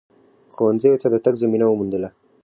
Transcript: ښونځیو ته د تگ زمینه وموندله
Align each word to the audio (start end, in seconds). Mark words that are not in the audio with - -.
ښونځیو 0.55 0.99
ته 1.01 1.07
د 1.13 1.15
تگ 1.25 1.35
زمینه 1.43 1.65
وموندله 1.67 2.09